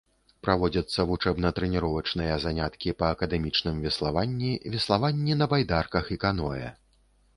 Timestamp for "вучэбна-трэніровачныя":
1.09-2.37